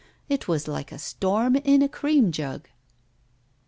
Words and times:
It 0.27 0.47
was 0.47 0.67
like 0.67 0.91
a 0.91 0.97
storm 0.97 1.55
in 1.57 1.83
a 1.83 1.87
cream 1.87 2.31
jug! 2.31 2.67